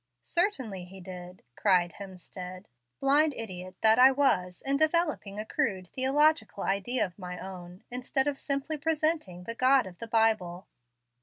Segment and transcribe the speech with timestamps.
[0.23, 2.65] "Certainly He did," cried Hemstead.
[2.99, 8.25] "Blind idiot that I was in developing a crude theological idea of my own, instead
[8.25, 10.65] of simply presenting the God of the Bible!